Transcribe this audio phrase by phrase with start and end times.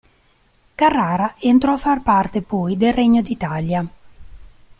[0.73, 3.85] Carrara entrò a far parte poi del regno d'Italia.